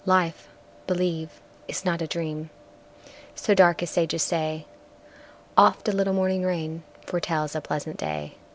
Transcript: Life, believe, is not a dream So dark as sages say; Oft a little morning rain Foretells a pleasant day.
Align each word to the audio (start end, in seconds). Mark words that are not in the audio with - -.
Life, 0.07 0.47
believe, 0.87 1.39
is 1.67 1.85
not 1.85 2.01
a 2.01 2.07
dream 2.07 2.49
So 3.35 3.53
dark 3.53 3.83
as 3.83 3.91
sages 3.91 4.23
say; 4.23 4.65
Oft 5.55 5.87
a 5.87 5.91
little 5.91 6.15
morning 6.15 6.43
rain 6.43 6.81
Foretells 7.05 7.53
a 7.55 7.61
pleasant 7.61 7.97
day. 7.97 8.33